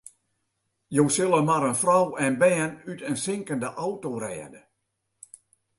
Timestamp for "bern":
2.45-2.73